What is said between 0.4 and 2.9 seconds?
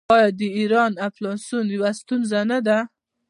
ایران انفلاسیون یوه ستونزه نه ده؟